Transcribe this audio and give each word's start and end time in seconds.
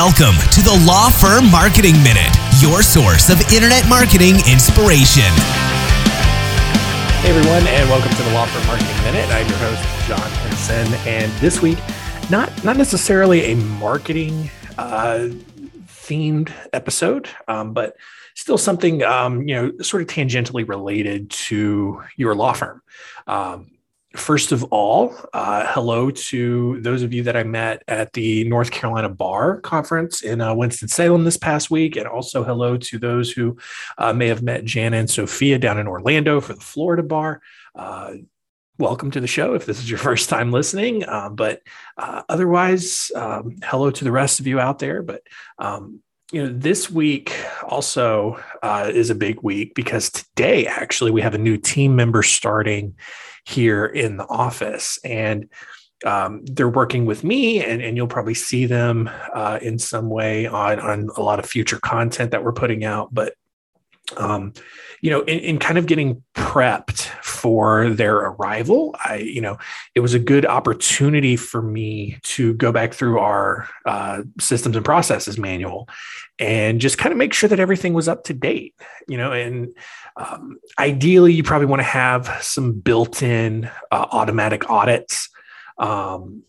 Welcome 0.00 0.40
to 0.52 0.62
the 0.62 0.82
Law 0.86 1.10
Firm 1.10 1.50
Marketing 1.50 1.92
Minute, 2.02 2.34
your 2.58 2.80
source 2.80 3.28
of 3.28 3.38
internet 3.52 3.86
marketing 3.86 4.36
inspiration. 4.50 5.28
Hey 7.20 7.28
everyone, 7.28 7.66
and 7.66 7.90
welcome 7.90 8.10
to 8.10 8.22
the 8.22 8.32
Law 8.32 8.46
Firm 8.46 8.66
Marketing 8.66 8.96
Minute. 9.04 9.28
I'm 9.28 9.46
your 9.46 9.58
host, 9.58 10.08
John 10.08 10.30
Henson, 10.30 10.94
and 11.06 11.30
this 11.32 11.60
week, 11.60 11.76
not 12.30 12.64
not 12.64 12.78
necessarily 12.78 13.52
a 13.52 13.56
marketing 13.56 14.48
uh, 14.78 15.28
themed 15.84 16.50
episode, 16.72 17.28
um, 17.46 17.74
but 17.74 17.94
still 18.34 18.56
something 18.56 19.02
um, 19.02 19.46
you 19.46 19.54
know, 19.54 19.70
sort 19.82 20.00
of 20.00 20.08
tangentially 20.08 20.66
related 20.66 21.28
to 21.28 22.02
your 22.16 22.34
law 22.34 22.54
firm. 22.54 22.80
Um, 23.26 23.70
First 24.16 24.50
of 24.50 24.64
all, 24.64 25.14
uh, 25.32 25.66
hello 25.68 26.10
to 26.10 26.80
those 26.80 27.04
of 27.04 27.12
you 27.12 27.22
that 27.22 27.36
I 27.36 27.44
met 27.44 27.84
at 27.86 28.12
the 28.12 28.42
North 28.42 28.72
Carolina 28.72 29.08
Bar 29.08 29.60
Conference 29.60 30.22
in 30.22 30.40
uh, 30.40 30.52
Winston-Salem 30.52 31.22
this 31.22 31.36
past 31.36 31.70
week. 31.70 31.94
And 31.94 32.08
also 32.08 32.42
hello 32.42 32.76
to 32.76 32.98
those 32.98 33.30
who 33.30 33.56
uh, 33.98 34.12
may 34.12 34.26
have 34.26 34.42
met 34.42 34.64
Jana 34.64 34.96
and 34.96 35.08
Sophia 35.08 35.60
down 35.60 35.78
in 35.78 35.86
Orlando 35.86 36.40
for 36.40 36.54
the 36.54 36.60
Florida 36.60 37.04
Bar. 37.04 37.40
Uh, 37.76 38.14
welcome 38.78 39.12
to 39.12 39.20
the 39.20 39.28
show 39.28 39.54
if 39.54 39.64
this 39.64 39.78
is 39.78 39.88
your 39.88 39.98
first 40.10 40.28
time 40.28 40.50
listening. 40.50 41.04
Uh, 41.04 41.28
but 41.28 41.62
uh, 41.96 42.22
otherwise, 42.28 43.12
um, 43.14 43.58
hello 43.62 43.92
to 43.92 44.02
the 44.02 44.10
rest 44.10 44.40
of 44.40 44.46
you 44.48 44.58
out 44.58 44.80
there. 44.80 45.04
But 45.04 45.22
um, 45.60 46.00
you 46.32 46.42
know, 46.42 46.52
this 46.52 46.90
week 46.90 47.32
also 47.62 48.42
uh, 48.60 48.90
is 48.92 49.10
a 49.10 49.14
big 49.14 49.40
week 49.42 49.76
because 49.76 50.10
today, 50.10 50.66
actually, 50.66 51.12
we 51.12 51.22
have 51.22 51.34
a 51.34 51.38
new 51.38 51.56
team 51.56 51.94
member 51.94 52.24
starting 52.24 52.96
here 53.50 53.86
in 53.86 54.16
the 54.16 54.26
office. 54.28 54.98
And 55.04 55.48
um, 56.06 56.44
they're 56.44 56.68
working 56.68 57.04
with 57.04 57.24
me, 57.24 57.62
and, 57.62 57.82
and 57.82 57.96
you'll 57.96 58.06
probably 58.06 58.34
see 58.34 58.64
them 58.64 59.10
uh, 59.34 59.58
in 59.60 59.78
some 59.78 60.08
way 60.08 60.46
on, 60.46 60.80
on 60.80 61.10
a 61.16 61.22
lot 61.22 61.38
of 61.38 61.44
future 61.44 61.78
content 61.78 62.30
that 62.30 62.42
we're 62.42 62.52
putting 62.52 62.84
out. 62.84 63.12
But 63.12 63.34
um, 64.16 64.54
you 65.02 65.10
know, 65.10 65.20
in, 65.22 65.38
in, 65.40 65.58
kind 65.58 65.78
of 65.78 65.86
getting 65.86 66.22
prepped 66.34 67.10
for 67.40 67.88
their 67.88 68.16
arrival, 68.16 68.94
I, 69.02 69.16
you 69.16 69.40
know, 69.40 69.56
it 69.94 70.00
was 70.00 70.12
a 70.12 70.18
good 70.18 70.44
opportunity 70.44 71.36
for 71.36 71.62
me 71.62 72.18
to 72.22 72.52
go 72.54 72.70
back 72.70 72.92
through 72.92 73.18
our 73.18 73.66
uh, 73.86 74.22
systems 74.38 74.76
and 74.76 74.84
processes 74.84 75.38
manual 75.38 75.88
and 76.38 76.80
just 76.80 76.98
kind 76.98 77.12
of 77.12 77.18
make 77.18 77.32
sure 77.32 77.48
that 77.48 77.58
everything 77.58 77.94
was 77.94 78.08
up 78.08 78.24
to 78.24 78.34
date, 78.34 78.74
you 79.08 79.16
know, 79.16 79.32
and 79.32 79.74
um, 80.16 80.58
ideally, 80.78 81.32
you 81.32 81.42
probably 81.42 81.66
want 81.66 81.80
to 81.80 81.84
have 81.84 82.38
some 82.42 82.72
built-in 82.72 83.70
uh, 83.90 84.06
automatic 84.12 84.68
audits, 84.68 85.30
um, 85.78 86.42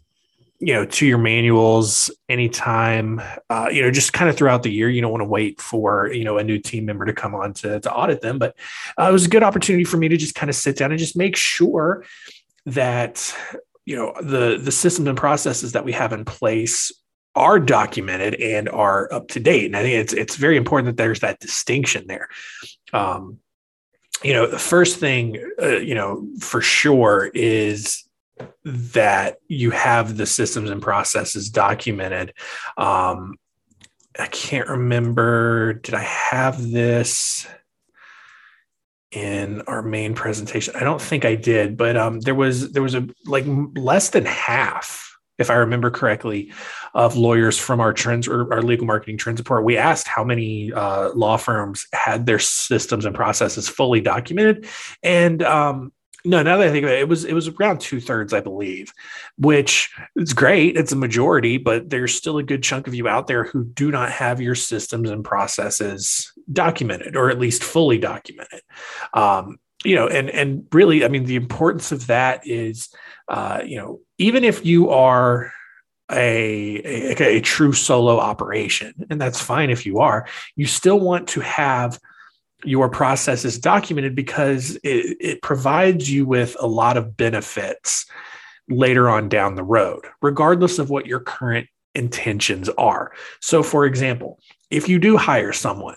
you 0.62 0.74
know, 0.74 0.86
to 0.86 1.08
your 1.08 1.18
manuals 1.18 2.12
anytime. 2.30 3.20
Uh, 3.50 3.68
you 3.72 3.82
know, 3.82 3.90
just 3.90 4.14
kind 4.14 4.30
of 4.30 4.38
throughout 4.38 4.62
the 4.62 4.72
year. 4.72 4.90
You 4.90 5.02
don't 5.02 5.12
want 5.12 5.22
to 5.22 5.28
wait 5.28 5.60
for 5.60 6.12
you 6.14 6.24
know 6.24 6.38
a 6.38 6.44
new 6.44 6.60
team 6.60 6.86
member 6.86 7.06
to 7.06 7.14
come 7.14 7.34
on 7.34 7.54
to 7.56 7.80
to 7.80 7.92
audit 7.92 8.22
them. 8.22 8.38
But 8.38 8.56
uh, 9.00 9.10
it 9.10 9.12
was 9.12 9.26
a 9.26 9.30
good 9.30 9.44
opportunity 9.44 9.84
for 9.84 9.98
me 9.98 10.08
to 10.08 10.18
just 10.18 10.36
kind 10.36 10.50
of 10.50 10.56
sit 10.56 10.78
down 10.78 10.92
and 10.92 11.00
just 11.00 11.18
make 11.18 11.36
sure 11.36 12.06
that 12.68 13.36
you 13.86 13.96
know 13.96 14.14
the 14.22 14.60
the 14.62 14.72
systems 14.72 15.08
and 15.08 15.18
processes 15.18 15.72
that 15.72 15.84
we 15.84 15.94
have 15.94 16.14
in 16.14 16.26
place 16.26 16.92
are 17.34 17.60
documented 17.60 18.36
and 18.36 18.70
are 18.70 19.12
up 19.12 19.30
to 19.30 19.40
date. 19.40 19.66
And 19.66 19.76
I 19.76 19.82
think 19.82 19.96
it's 19.96 20.14
it's 20.14 20.36
very 20.36 20.58
important 20.58 20.86
that 20.88 21.02
there's 21.02 21.22
that 21.22 21.40
distinction 21.40 22.06
there. 22.08 22.30
Um, 22.94 23.40
you 24.24 24.34
know, 24.34 24.46
the 24.46 24.60
first 24.60 25.00
thing, 25.00 25.44
uh, 25.60 25.78
you 25.78 25.96
know, 25.96 26.28
for 26.40 26.62
sure 26.62 27.32
is 27.34 28.04
that 28.64 29.38
you 29.48 29.72
have 29.72 30.18
the 30.18 30.26
systems 30.26 30.70
and 30.70 30.82
processes 30.82 31.50
documented. 31.50 32.34
Um, 32.78 33.36
I 34.20 34.28
can't 34.28 34.68
remember, 34.68 35.74
did 35.74 35.96
I 35.96 36.04
have 36.04 36.72
this 36.72 37.48
in 39.12 39.62
our 39.62 39.82
main 39.82 40.14
presentation? 40.14 40.76
I 40.76 40.84
don't 40.84 41.02
think 41.02 41.26
I 41.26 41.36
did, 41.36 41.78
but 41.78 41.98
um, 41.98 42.20
there 42.20 42.36
was 42.36 42.72
there 42.74 42.84
was 42.84 42.96
a 42.96 43.08
like 43.26 43.46
less 43.76 44.10
than 44.10 44.26
half 44.26 45.12
if 45.42 45.50
I 45.50 45.56
remember 45.56 45.90
correctly, 45.90 46.54
of 46.94 47.18
lawyers 47.18 47.58
from 47.58 47.82
our 47.82 47.92
trends 47.92 48.28
or 48.28 48.54
our 48.54 48.62
legal 48.62 48.86
marketing 48.86 49.18
trends 49.18 49.40
report. 49.40 49.66
We 49.66 49.76
asked 49.76 50.08
how 50.08 50.24
many 50.24 50.72
uh, 50.72 51.12
law 51.14 51.36
firms 51.36 51.88
had 51.94 52.26
their 52.26 52.40
systems 52.40 53.06
and 53.06 53.16
processes 53.16 53.68
fully 53.68 54.00
documented, 54.00 54.68
and 55.04 55.44
um, 55.44 55.92
no, 56.24 56.44
now 56.44 56.58
that 56.58 56.68
I 56.68 56.72
think 56.72 56.86
of 56.86 56.92
it, 56.92 57.00
it 57.00 57.08
was 57.08 57.26
it 57.26 57.34
was 57.34 57.48
around 57.48 57.82
two 57.82 58.00
thirds, 58.00 58.34
I 58.34 58.42
believe, 58.42 58.94
which 59.38 59.92
is 60.16 60.34
great. 60.34 60.78
It's 60.78 60.92
a 60.92 60.98
majority, 60.98 61.58
but 61.58 61.90
there's 61.90 62.14
still 62.14 62.38
a 62.38 62.44
good 62.44 62.64
chunk 62.64 62.88
of 62.88 62.94
you 62.94 63.08
out 63.08 63.28
there 63.28 63.44
who 63.44 63.64
do 63.66 63.92
not 63.92 64.12
have 64.12 64.42
your 64.42 64.56
systems 64.56 65.10
and 65.10 65.24
processes 65.24 66.32
documented, 66.52 67.16
or 67.16 67.30
at 67.30 67.40
least 67.40 67.64
fully 67.64 67.98
documented. 67.98 68.62
Um, 69.14 69.58
you 69.84 69.96
know, 69.96 70.08
and 70.08 70.30
and 70.30 70.68
really, 70.72 71.04
I 71.04 71.08
mean, 71.08 71.26
the 71.26 71.36
importance 71.36 71.92
of 71.92 72.08
that 72.08 72.46
is, 72.46 72.94
uh, 73.28 73.62
you 73.66 73.78
know, 73.78 74.02
even 74.18 74.44
if 74.44 74.66
you 74.66 74.92
are 74.92 75.52
a, 76.12 76.82
a, 76.84 77.38
a 77.38 77.42
true 77.42 77.74
solo 77.74 78.20
operation, 78.20 78.94
and 79.10 79.20
that's 79.20 79.42
fine 79.42 79.70
if 79.70 79.86
you 79.86 80.00
are, 80.00 80.28
you 80.56 80.66
still 80.66 81.00
want 81.00 81.30
to 81.30 81.40
have 81.40 82.00
your 82.64 82.90
process 82.90 83.46
is 83.46 83.60
documented 83.60 84.16
because 84.16 84.76
it, 84.84 85.18
it 85.20 85.42
provides 85.42 86.12
you 86.12 86.26
with 86.26 86.56
a 86.60 86.68
lot 86.68 86.98
of 86.98 87.16
benefits 87.18 88.06
later 88.70 89.10
on 89.10 89.30
down 89.30 89.56
the 89.56 89.64
road, 89.64 90.06
regardless 90.22 90.80
of 90.80 90.90
what 90.90 91.06
your 91.06 91.20
current 91.20 91.68
intentions 91.96 92.70
are. 92.78 93.12
So, 93.40 93.64
for 93.64 93.86
example, 93.86 94.40
if 94.70 94.88
you 94.88 95.00
do 95.00 95.18
hire 95.18 95.54
someone 95.54 95.96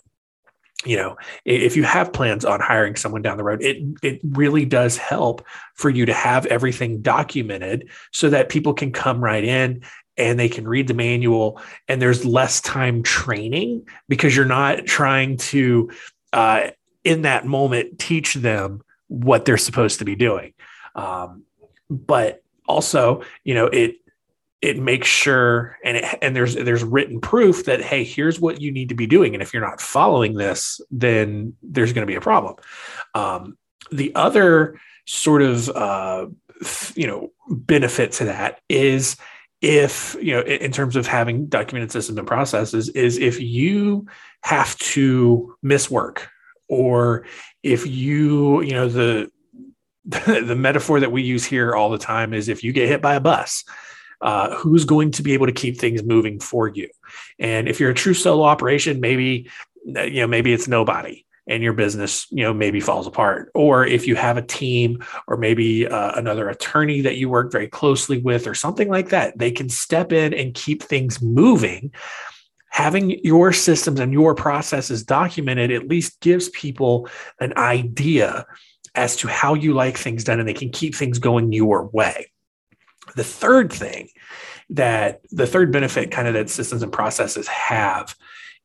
you 0.84 0.96
know 0.96 1.16
if 1.44 1.76
you 1.76 1.82
have 1.84 2.12
plans 2.12 2.44
on 2.44 2.60
hiring 2.60 2.96
someone 2.96 3.22
down 3.22 3.36
the 3.36 3.44
road 3.44 3.62
it 3.62 3.78
it 4.02 4.20
really 4.22 4.64
does 4.64 4.96
help 4.96 5.44
for 5.74 5.90
you 5.90 6.06
to 6.06 6.12
have 6.12 6.46
everything 6.46 7.00
documented 7.00 7.88
so 8.12 8.28
that 8.30 8.48
people 8.48 8.74
can 8.74 8.92
come 8.92 9.22
right 9.22 9.44
in 9.44 9.82
and 10.16 10.38
they 10.38 10.48
can 10.48 10.66
read 10.68 10.86
the 10.86 10.94
manual 10.94 11.60
and 11.88 12.00
there's 12.00 12.24
less 12.24 12.60
time 12.60 13.02
training 13.02 13.86
because 14.08 14.36
you're 14.36 14.44
not 14.44 14.84
trying 14.86 15.36
to 15.36 15.90
uh, 16.34 16.70
in 17.04 17.22
that 17.22 17.46
moment 17.46 17.98
teach 17.98 18.34
them 18.34 18.82
what 19.08 19.44
they're 19.44 19.56
supposed 19.56 20.00
to 20.00 20.04
be 20.04 20.16
doing. 20.16 20.52
Um, 20.94 21.44
but 21.88 22.42
also 22.66 23.22
you 23.44 23.54
know 23.54 23.66
it 23.66 23.96
it 24.60 24.78
makes 24.78 25.06
sure 25.06 25.78
and 25.84 25.98
it, 25.98 26.18
and 26.22 26.34
there's 26.34 26.54
there's 26.54 26.82
written 26.82 27.20
proof 27.20 27.64
that 27.66 27.82
hey 27.82 28.04
here's 28.04 28.40
what 28.40 28.60
you 28.60 28.72
need 28.72 28.88
to 28.88 28.94
be 28.94 29.06
doing. 29.06 29.34
And 29.34 29.42
if 29.42 29.52
you're 29.52 29.66
not 29.66 29.80
following 29.80 30.34
this 30.34 30.80
then 30.90 31.54
there's 31.62 31.92
going 31.92 32.06
to 32.06 32.10
be 32.10 32.16
a 32.16 32.20
problem. 32.20 32.56
Um, 33.14 33.56
the 33.90 34.14
other 34.14 34.78
sort 35.06 35.42
of 35.42 35.68
uh, 35.70 36.26
you 36.94 37.06
know 37.06 37.32
benefit 37.48 38.12
to 38.12 38.24
that 38.24 38.60
is 38.68 39.16
if 39.64 40.14
you 40.20 40.34
know 40.34 40.42
in 40.42 40.70
terms 40.70 40.94
of 40.94 41.06
having 41.06 41.46
documented 41.46 41.90
systems 41.90 42.18
and 42.18 42.28
processes 42.28 42.90
is 42.90 43.16
if 43.16 43.40
you 43.40 44.06
have 44.42 44.76
to 44.76 45.56
miss 45.62 45.90
work 45.90 46.28
or 46.68 47.24
if 47.62 47.86
you 47.86 48.60
you 48.60 48.72
know 48.72 48.88
the 48.88 49.30
the 50.04 50.54
metaphor 50.54 51.00
that 51.00 51.10
we 51.10 51.22
use 51.22 51.46
here 51.46 51.74
all 51.74 51.88
the 51.88 51.96
time 51.96 52.34
is 52.34 52.50
if 52.50 52.62
you 52.62 52.74
get 52.74 52.88
hit 52.88 53.00
by 53.00 53.14
a 53.14 53.20
bus 53.20 53.64
uh, 54.20 54.54
who's 54.54 54.84
going 54.84 55.10
to 55.10 55.22
be 55.22 55.32
able 55.32 55.46
to 55.46 55.52
keep 55.52 55.78
things 55.78 56.02
moving 56.02 56.40
for 56.40 56.68
you. 56.68 56.88
And 57.38 57.66
if 57.66 57.80
you're 57.80 57.90
a 57.90 57.94
true 57.94 58.14
solo 58.14 58.44
operation, 58.44 59.00
maybe 59.00 59.50
you 59.86 60.20
know 60.20 60.26
maybe 60.26 60.52
it's 60.52 60.68
nobody 60.68 61.24
and 61.46 61.62
your 61.62 61.72
business 61.72 62.26
you 62.30 62.42
know 62.42 62.54
maybe 62.54 62.80
falls 62.80 63.06
apart. 63.06 63.50
Or 63.54 63.86
if 63.86 64.06
you 64.06 64.16
have 64.16 64.36
a 64.36 64.42
team 64.42 65.04
or 65.26 65.36
maybe 65.36 65.86
uh, 65.86 66.12
another 66.12 66.48
attorney 66.48 67.00
that 67.02 67.16
you 67.16 67.28
work 67.28 67.52
very 67.52 67.68
closely 67.68 68.18
with 68.18 68.46
or 68.46 68.54
something 68.54 68.88
like 68.88 69.10
that 69.10 69.38
they 69.38 69.50
can 69.50 69.68
step 69.68 70.12
in 70.12 70.34
and 70.34 70.54
keep 70.54 70.82
things 70.82 71.20
moving. 71.22 71.92
Having 72.70 73.20
your 73.24 73.52
systems 73.52 74.00
and 74.00 74.12
your 74.12 74.34
processes 74.34 75.04
documented 75.04 75.70
at 75.70 75.88
least 75.88 76.20
gives 76.20 76.48
people 76.48 77.08
an 77.38 77.52
idea 77.56 78.46
as 78.96 79.16
to 79.16 79.28
how 79.28 79.54
you 79.54 79.74
like 79.74 79.96
things 79.96 80.24
done 80.24 80.40
and 80.40 80.48
they 80.48 80.54
can 80.54 80.70
keep 80.70 80.94
things 80.94 81.18
going 81.18 81.52
your 81.52 81.86
way. 81.86 82.30
The 83.16 83.24
third 83.24 83.72
thing 83.72 84.08
that 84.70 85.20
the 85.30 85.46
third 85.46 85.72
benefit 85.72 86.10
kind 86.10 86.26
of 86.26 86.34
that 86.34 86.50
systems 86.50 86.82
and 86.82 86.92
processes 86.92 87.46
have 87.48 88.16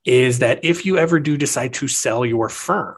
is 0.10 0.40
that 0.40 0.60
if 0.64 0.86
you 0.86 0.98
ever 0.98 1.20
do 1.20 1.38
decide 1.38 1.74
to 1.76 1.88
sell 1.88 2.26
your 2.26 2.50
firm, 2.50 2.98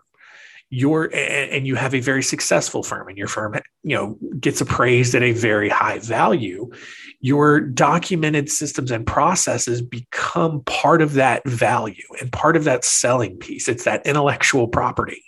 your 0.72 1.13
and 1.13 1.68
you 1.68 1.75
have 1.75 1.94
a 1.94 2.00
very 2.00 2.24
successful 2.24 2.81
firm 2.81 3.10
and 3.10 3.18
your 3.18 3.28
firm 3.28 3.54
you 3.84 3.94
know 3.94 4.18
gets 4.40 4.62
appraised 4.62 5.13
at 5.13 5.22
a 5.22 5.34
very 5.34 5.68
high 5.68 6.00
value 6.00 6.72
your 7.19 7.60
documented 7.60 8.50
systems 8.50 8.90
and 8.90 9.06
processes 9.06 9.81
become 9.81 10.62
part 10.62 11.02
of 11.02 11.13
that 11.13 11.46
value 11.46 12.08
and 12.19 12.31
part 12.31 12.56
of 12.56 12.63
that 12.63 12.84
selling 12.84 13.38
piece. 13.38 13.68
It's 13.68 13.84
that 13.84 14.04
intellectual 14.07 14.68
property 14.68 15.24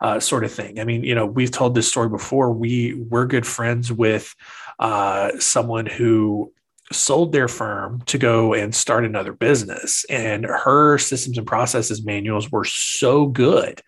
uh, 0.00 0.18
sort 0.18 0.44
of 0.44 0.50
thing. 0.50 0.80
I 0.80 0.84
mean 0.84 1.04
you 1.04 1.14
know 1.14 1.26
we've 1.26 1.50
told 1.50 1.74
this 1.74 1.88
story 1.88 2.08
before. 2.08 2.50
We 2.50 2.94
we're 2.94 3.26
good 3.26 3.46
friends 3.46 3.92
with 3.92 4.34
uh, 4.78 5.32
someone 5.38 5.84
who 5.84 6.52
sold 6.92 7.32
their 7.32 7.48
firm 7.48 8.02
to 8.06 8.18
go 8.18 8.54
and 8.54 8.74
start 8.74 9.04
another 9.04 9.32
business. 9.32 10.04
And 10.08 10.44
her 10.44 10.98
systems 10.98 11.38
and 11.38 11.46
processes 11.46 12.04
manuals 12.04 12.50
were 12.50 12.64
so 12.64 13.26
good 13.26 13.82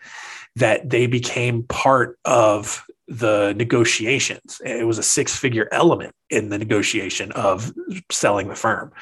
that 0.56 0.90
they 0.90 1.06
became 1.06 1.62
part 1.64 2.18
of 2.24 2.84
the 3.06 3.54
negotiations. 3.56 4.60
It 4.64 4.86
was 4.86 4.98
a 4.98 5.02
six 5.02 5.34
figure 5.34 5.68
element 5.72 6.14
in 6.30 6.50
the 6.50 6.58
negotiation 6.58 7.32
of 7.32 7.72
selling 8.10 8.48
the 8.48 8.54
firm. 8.54 8.92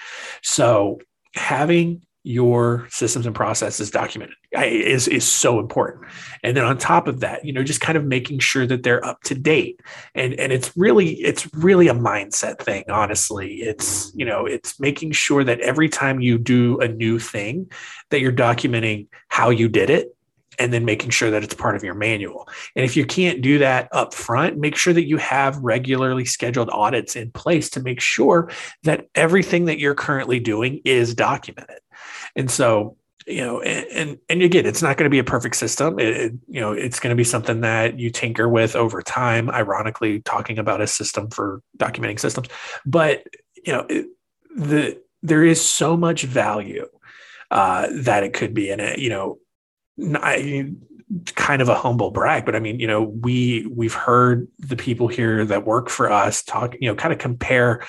So 0.43 1.01
having 1.35 2.03
your 2.27 2.89
systems 2.91 3.25
and 3.25 3.37
processes 3.37 3.89
documented 3.89 4.35
is 4.53 5.07
is 5.07 5.27
so 5.27 5.61
important 5.61 6.05
and 6.43 6.57
then 6.57 6.65
on 6.65 6.77
top 6.77 7.07
of 7.07 7.21
that 7.21 7.45
you 7.45 7.53
know 7.53 7.63
just 7.63 7.81
kind 7.81 7.97
of 7.97 8.05
making 8.05 8.41
sure 8.41 8.67
that 8.67 8.83
they're 8.83 9.05
up 9.05 9.23
to 9.23 9.33
date 9.33 9.81
and 10.17 10.35
and 10.35 10.53
it's 10.53 10.77
really 10.77 11.13
it's 11.21 11.49
really 11.55 11.87
a 11.87 11.95
mindset 11.95 12.59
thing 12.59 12.83
honestly 12.91 13.55
it's 13.59 14.11
you 14.17 14.25
know 14.25 14.45
it's 14.45 14.81
making 14.81 15.13
sure 15.13 15.45
that 15.45 15.61
every 15.61 15.89
time 15.89 16.19
you 16.19 16.37
do 16.37 16.81
a 16.81 16.89
new 16.89 17.17
thing 17.21 17.71
that 18.11 18.21
you're 18.21 18.33
documenting 18.33 19.07
how 19.29 19.49
you 19.49 19.69
did 19.69 19.89
it 19.89 20.13
and 20.59 20.73
then 20.73 20.85
making 20.85 21.11
sure 21.11 21.31
that 21.31 21.45
it's 21.45 21.53
part 21.53 21.77
of 21.77 21.85
your 21.85 21.93
manual. 21.93 22.49
And 22.75 22.83
if 22.83 22.97
you 22.97 23.05
can't 23.05 23.43
do 23.43 23.59
that 23.59 23.91
up 23.93 24.15
front, 24.15 24.57
make 24.57 24.75
sure 24.75 24.95
that 24.95 25.07
you 25.07 25.19
have 25.19 25.59
regularly 25.59 26.25
scheduled 26.25 26.71
audits 26.71 27.15
in 27.15 27.31
place 27.31 27.69
to 27.71 27.83
make 27.83 28.01
sure 28.01 28.51
that 28.85 29.07
everything 29.15 29.67
that 29.67 29.79
you're 29.79 29.95
currently 29.95 30.41
doing 30.41 30.81
is 30.87 31.15
documented. 31.15 31.81
And 32.35 32.51
so, 32.51 32.97
you 33.27 33.45
know, 33.45 33.61
and 33.61 33.87
and, 33.87 34.19
and 34.29 34.43
again, 34.43 34.67
it's 34.67 34.83
not 34.83 34.97
going 34.97 35.07
to 35.07 35.11
be 35.11 35.19
a 35.19 35.25
perfect 35.25 35.57
system. 35.57 35.99
It, 35.99 36.09
it, 36.09 36.33
you 36.49 36.61
know, 36.61 36.73
it's 36.73 37.01
going 37.01 37.11
to 37.11 37.17
be 37.17 37.25
something 37.25 37.61
that 37.63 37.99
you 37.99 38.11
tinker 38.11 38.49
with 38.49 38.77
over 38.77 39.03
time. 39.03 39.51
Ironically, 39.51 40.21
talking 40.21 40.59
about 40.59 40.81
a 40.81 40.87
system 40.87 41.31
for 41.31 41.61
documenting 41.77 42.21
systems, 42.21 42.49
but 42.85 43.25
you 43.65 43.73
know, 43.73 43.87
it, 43.89 44.07
the 44.55 45.01
there 45.23 45.45
is 45.45 45.61
so 45.61 45.97
much 45.97 46.23
value 46.23 46.87
uh, 47.51 47.89
that 47.93 48.23
it 48.23 48.33
could 48.33 48.55
be 48.55 48.71
in 48.71 48.81
it. 48.81 48.99
You 48.99 49.11
know, 49.11 49.39
I, 49.99 50.73
kind 51.35 51.63
of 51.63 51.69
a 51.69 51.75
humble 51.75 52.11
brag, 52.11 52.45
but 52.45 52.57
I 52.57 52.61
mean, 52.61 52.81
you 52.81 52.87
know, 52.87 53.03
we 53.03 53.67
we've 53.67 53.95
heard 53.95 54.49
the 54.59 54.77
people 54.77 55.09
here 55.09 55.45
that 55.45 55.65
work 55.67 55.89
for 55.89 56.11
us 56.11 56.43
talk, 56.43 56.75
you 56.81 56.89
know, 56.89 56.97
kind 56.97 57.13
of 57.13 57.19
compare 57.19 57.85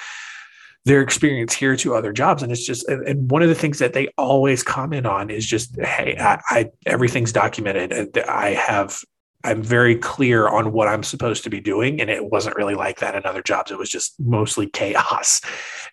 their 0.88 1.01
experience 1.01 1.54
here 1.54 1.75
to 1.75 1.95
other 1.95 2.13
jobs. 2.13 2.42
And 2.42 2.51
it's 2.51 2.66
just 2.66 2.88
and 2.88 3.30
one 3.30 3.42
of 3.42 3.50
the 3.50 3.56
things 3.56 3.80
that 3.80 3.94
they 3.94 4.07
always 4.18 4.63
comment 4.63 5.06
on 5.06 5.30
is 5.30 5.45
just 5.45 5.75
hey 5.80 6.16
i, 6.19 6.42
I 6.48 6.72
everything's 6.86 7.34
documented. 7.34 8.18
I 8.18 8.51
have 8.51 9.04
i'm 9.44 9.62
very 9.62 9.98
clear 9.98 10.48
on 10.48 10.72
what 10.72 10.88
i'm 10.88 11.04
supposed 11.04 11.44
to 11.44 11.50
be 11.50 11.60
doing. 11.60 12.00
And 12.00 12.10
it 12.10 12.31
wasn't 12.31 12.56
really 12.56 12.75
like 12.75 13.00
that 13.00 13.16
in 13.16 13.25
other 13.25 13.44
jobs. 13.44 13.69
It 13.69 13.78
was 13.78 13.89
just 13.89 14.18
mostly 14.19 14.68
chaos. 14.68 15.42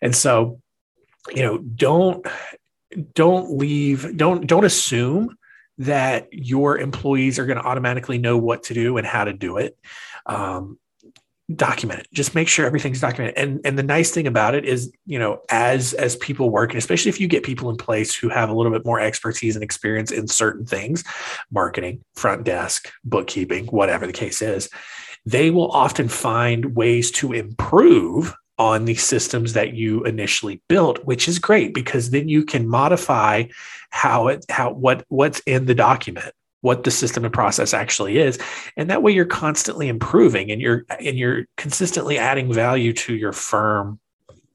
And 0.00 0.14
so 0.14 0.60
you 1.34 1.42
know 1.42 1.58
don't 1.58 2.24
don't 3.14 3.58
leave 3.58 4.16
don't 4.16 4.46
don't 4.46 4.64
assume 4.64 5.36
that 5.78 6.28
your 6.30 6.78
employees 6.78 7.40
are 7.40 7.46
going 7.46 7.58
to 7.58 7.64
automatically 7.64 8.18
know 8.18 8.38
what 8.38 8.62
to 8.64 8.74
do 8.74 8.96
and 8.96 9.04
how 9.04 9.24
to 9.24 9.32
do 9.32 9.56
it. 9.56 9.76
Um, 10.24 10.78
document 11.54 12.00
it. 12.00 12.08
Just 12.12 12.34
make 12.34 12.48
sure 12.48 12.64
everything's 12.64 13.00
documented. 13.00 13.36
And 13.36 13.60
and 13.64 13.78
the 13.78 13.82
nice 13.82 14.10
thing 14.10 14.26
about 14.26 14.54
it 14.54 14.64
is 14.64 14.90
you 15.04 15.18
know 15.18 15.42
as 15.50 15.92
as 15.94 16.16
people 16.16 16.48
work 16.48 16.70
and 16.70 16.78
especially 16.78 17.10
if 17.10 17.20
you 17.20 17.28
get 17.28 17.42
people 17.42 17.68
in 17.68 17.76
place 17.76 18.14
who 18.14 18.28
have 18.30 18.48
a 18.48 18.54
little 18.54 18.72
bit 18.72 18.84
more 18.84 18.98
expertise 18.98 19.54
and 19.54 19.62
experience 19.62 20.10
in 20.10 20.26
certain 20.26 20.64
things 20.64 21.04
marketing 21.50 22.02
front 22.14 22.44
desk 22.44 22.90
bookkeeping 23.04 23.66
whatever 23.66 24.06
the 24.06 24.12
case 24.12 24.40
is 24.40 24.70
they 25.26 25.50
will 25.50 25.70
often 25.72 26.08
find 26.08 26.76
ways 26.76 27.10
to 27.10 27.32
improve 27.32 28.34
on 28.58 28.84
the 28.84 28.94
systems 28.94 29.52
that 29.52 29.74
you 29.74 30.02
initially 30.04 30.62
built 30.68 31.04
which 31.04 31.28
is 31.28 31.38
great 31.38 31.74
because 31.74 32.10
then 32.10 32.28
you 32.28 32.44
can 32.44 32.66
modify 32.66 33.44
how 33.90 34.28
it 34.28 34.46
how 34.48 34.72
what 34.72 35.04
what's 35.08 35.40
in 35.40 35.66
the 35.66 35.74
document 35.74 36.32
what 36.64 36.84
the 36.84 36.90
system 36.90 37.24
and 37.24 37.34
process 37.34 37.74
actually 37.74 38.16
is 38.18 38.38
and 38.76 38.88
that 38.88 39.02
way 39.02 39.12
you're 39.12 39.26
constantly 39.26 39.86
improving 39.86 40.50
and 40.50 40.62
you're 40.62 40.84
and 40.98 41.18
you're 41.18 41.44
consistently 41.58 42.16
adding 42.16 42.50
value 42.50 42.92
to 42.92 43.14
your 43.14 43.32
firm 43.32 44.00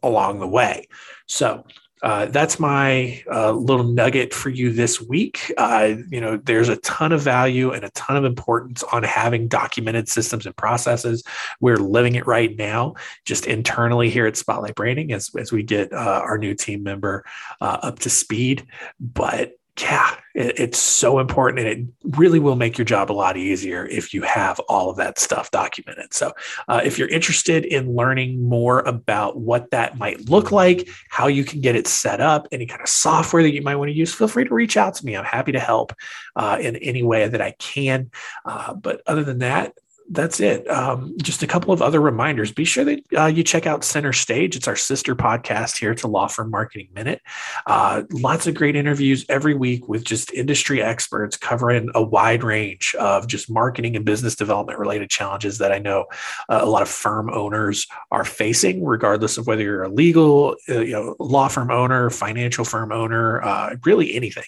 along 0.01 0.39
the 0.39 0.47
way 0.47 0.87
so 1.27 1.63
uh, 2.01 2.25
that's 2.27 2.59
my 2.59 3.21
uh, 3.31 3.51
little 3.51 3.85
nugget 3.85 4.33
for 4.33 4.49
you 4.49 4.71
this 4.71 5.01
week. 5.01 5.51
Uh, 5.57 5.95
you 6.09 6.21
know, 6.21 6.37
there's 6.37 6.69
a 6.69 6.77
ton 6.77 7.11
of 7.11 7.21
value 7.21 7.71
and 7.71 7.83
a 7.83 7.89
ton 7.91 8.15
of 8.15 8.23
importance 8.23 8.83
on 8.83 9.03
having 9.03 9.47
documented 9.47 10.07
systems 10.07 10.45
and 10.45 10.55
processes. 10.55 11.23
We're 11.59 11.77
living 11.77 12.15
it 12.15 12.25
right 12.25 12.55
now, 12.57 12.95
just 13.25 13.45
internally 13.45 14.09
here 14.09 14.25
at 14.25 14.37
Spotlight 14.37 14.75
Branding 14.75 15.11
as, 15.11 15.29
as 15.37 15.51
we 15.51 15.61
get 15.61 15.91
uh, 15.91 16.21
our 16.23 16.37
new 16.37 16.55
team 16.55 16.83
member 16.83 17.25
uh, 17.59 17.79
up 17.81 17.99
to 17.99 18.09
speed. 18.09 18.65
But 18.99 19.58
yeah, 19.81 20.15
it, 20.35 20.59
it's 20.59 20.79
so 20.79 21.19
important 21.19 21.65
and 21.65 21.67
it 21.67 22.17
really 22.17 22.39
will 22.39 22.55
make 22.55 22.77
your 22.77 22.85
job 22.85 23.11
a 23.11 23.13
lot 23.13 23.37
easier 23.37 23.85
if 23.85 24.13
you 24.13 24.21
have 24.23 24.59
all 24.67 24.89
of 24.89 24.97
that 24.97 25.19
stuff 25.19 25.51
documented. 25.51 26.13
So, 26.13 26.33
uh, 26.67 26.81
if 26.83 26.97
you're 26.97 27.07
interested 27.09 27.65
in 27.65 27.95
learning 27.95 28.41
more 28.41 28.79
about 28.81 29.37
what 29.37 29.71
that 29.71 29.97
might 29.97 30.29
look 30.29 30.51
like, 30.51 30.89
how 31.09 31.27
you 31.27 31.43
can 31.43 31.61
get 31.61 31.75
it 31.75 31.87
set 31.87 32.21
up, 32.21 32.47
any 32.51 32.65
kind 32.65 32.81
of 32.81 32.89
software 32.89 33.43
that 33.43 33.53
you 33.53 33.61
might 33.61 33.75
want 33.75 33.89
to 33.89 33.95
use, 33.95 34.13
feel 34.13 34.27
free 34.27 34.45
to 34.45 34.53
reach 34.53 34.77
out 34.77 34.95
to 34.95 35.05
me. 35.05 35.15
I'm 35.15 35.25
happy 35.25 35.51
to 35.51 35.59
help 35.59 35.93
uh, 36.35 36.57
in 36.59 36.75
any 36.77 37.03
way 37.03 37.27
that 37.27 37.41
I 37.41 37.51
can. 37.51 38.11
Uh, 38.45 38.73
but 38.73 39.01
other 39.07 39.23
than 39.23 39.39
that, 39.39 39.73
that's 40.09 40.39
it. 40.39 40.67
Um, 40.69 41.15
just 41.21 41.43
a 41.43 41.47
couple 41.47 41.71
of 41.71 41.81
other 41.81 42.01
reminders. 42.01 42.51
Be 42.51 42.65
sure 42.65 42.83
that 42.83 42.99
uh, 43.15 43.25
you 43.27 43.43
check 43.43 43.67
out 43.67 43.83
Center 43.83 44.11
Stage. 44.11 44.55
It's 44.55 44.67
our 44.67 44.75
sister 44.75 45.15
podcast 45.15 45.77
here 45.77 45.93
to 45.95 46.07
Law 46.07 46.27
Firm 46.27 46.49
Marketing 46.49 46.89
Minute. 46.93 47.21
Uh, 47.67 48.03
lots 48.11 48.47
of 48.47 48.55
great 48.55 48.75
interviews 48.75 49.25
every 49.29 49.53
week 49.53 49.87
with 49.87 50.03
just 50.03 50.33
industry 50.33 50.81
experts 50.81 51.37
covering 51.37 51.89
a 51.93 52.01
wide 52.01 52.43
range 52.43 52.95
of 52.95 53.27
just 53.27 53.51
marketing 53.51 53.95
and 53.95 54.03
business 54.03 54.35
development 54.35 54.79
related 54.79 55.09
challenges 55.09 55.59
that 55.59 55.71
I 55.71 55.77
know 55.77 56.05
uh, 56.49 56.59
a 56.61 56.65
lot 56.65 56.81
of 56.81 56.89
firm 56.89 57.29
owners 57.29 57.85
are 58.11 58.25
facing, 58.25 58.83
regardless 58.83 59.37
of 59.37 59.45
whether 59.45 59.61
you're 59.61 59.83
a 59.83 59.89
legal, 59.89 60.55
uh, 60.69 60.79
you 60.79 60.93
know, 60.93 61.15
law 61.19 61.47
firm 61.47 61.69
owner, 61.69 62.09
financial 62.09 62.65
firm 62.65 62.91
owner, 62.91 63.41
uh, 63.43 63.75
really 63.85 64.15
anything. 64.15 64.43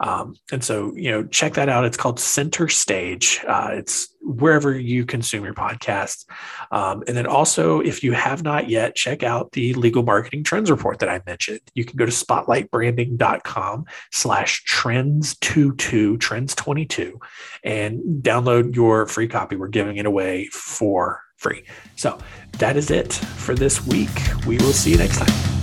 Um, 0.00 0.36
and 0.52 0.62
so, 0.62 0.94
you 0.94 1.10
know, 1.10 1.24
check 1.24 1.54
that 1.54 1.68
out. 1.68 1.84
It's 1.84 1.96
called 1.96 2.20
Center 2.20 2.68
Stage. 2.68 3.42
Uh, 3.48 3.70
it's 3.72 4.08
wherever 4.28 4.78
you 4.78 5.06
consume 5.06 5.44
your 5.44 5.54
podcasts. 5.54 6.24
Um, 6.70 7.02
and 7.08 7.16
then 7.16 7.26
also, 7.26 7.80
if 7.80 8.04
you 8.04 8.12
have 8.12 8.42
not 8.42 8.68
yet, 8.68 8.94
check 8.94 9.22
out 9.22 9.52
the 9.52 9.74
legal 9.74 10.02
marketing 10.02 10.44
trends 10.44 10.70
report 10.70 10.98
that 10.98 11.08
I 11.08 11.20
mentioned. 11.26 11.60
You 11.74 11.84
can 11.84 11.96
go 11.96 12.04
to 12.04 12.12
spotlightbranding.com 12.12 13.86
slash 14.12 14.64
trends 14.64 15.36
22, 15.40 16.18
trends 16.18 16.54
22, 16.54 17.18
and 17.64 18.00
download 18.22 18.76
your 18.76 19.06
free 19.06 19.28
copy. 19.28 19.56
We're 19.56 19.68
giving 19.68 19.96
it 19.96 20.06
away 20.06 20.46
for 20.46 21.22
free. 21.36 21.64
So 21.96 22.18
that 22.58 22.76
is 22.76 22.90
it 22.90 23.12
for 23.12 23.54
this 23.54 23.86
week. 23.86 24.10
We 24.46 24.58
will 24.58 24.72
see 24.72 24.90
you 24.90 24.98
next 24.98 25.18
time. 25.18 25.58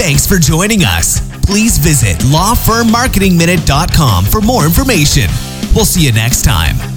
Thanks 0.00 0.26
for 0.26 0.38
joining 0.38 0.82
us. 0.82 1.29
Please 1.50 1.78
visit 1.78 2.18
lawfirmmarketingminute.com 2.18 4.24
for 4.24 4.40
more 4.40 4.64
information. 4.64 5.28
We'll 5.74 5.84
see 5.84 6.06
you 6.06 6.12
next 6.12 6.44
time. 6.44 6.89